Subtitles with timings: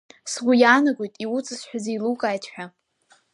[0.31, 2.65] Сгәы иаанагоит иуҵасҳәаз еилукааит ҳәа!